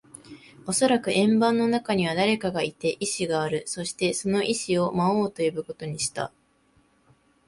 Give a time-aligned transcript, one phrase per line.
[0.65, 3.61] おそらく円盤の中には誰かがいて、意志がある。
[3.67, 6.33] そして、その意思を魔王と呼ぶことにした。